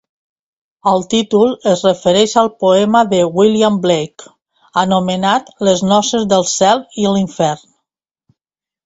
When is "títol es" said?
1.09-1.83